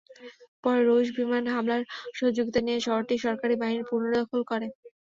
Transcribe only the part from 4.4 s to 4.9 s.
করে।